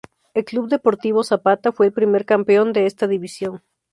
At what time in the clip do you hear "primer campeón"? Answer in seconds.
1.93-2.73